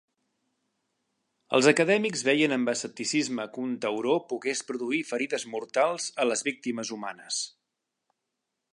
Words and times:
Els 1.57 1.67
acadèmics 1.71 2.23
veien 2.29 2.55
amb 2.57 2.71
escepticisme 2.73 3.47
que 3.57 3.63
un 3.67 3.77
tauró 3.85 4.17
pogués 4.33 4.65
produir 4.73 5.05
ferides 5.13 5.49
mortals 5.57 6.11
a 6.25 6.29
les 6.33 6.45
víctimes 6.53 6.97
humanes. 6.99 7.43